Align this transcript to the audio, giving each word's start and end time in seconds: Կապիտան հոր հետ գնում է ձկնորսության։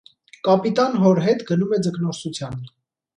Կապիտան 0.45 0.95
հոր 1.03 1.21
հետ 1.27 1.43
գնում 1.49 1.75
է 1.77 1.79
ձկնորսության։ 1.89 2.57